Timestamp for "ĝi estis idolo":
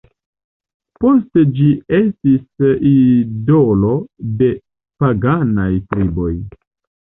1.59-3.95